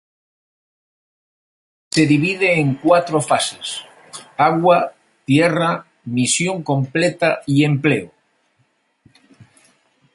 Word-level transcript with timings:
Se 1.91 2.07
divide 2.07 2.59
en 2.59 2.73
cuatro 2.73 3.21
fases: 3.21 3.83
agua, 4.35 4.93
tierra, 5.25 5.85
misión 6.05 6.63
completa 6.63 7.41
y 7.45 7.65
empleo. 7.65 8.11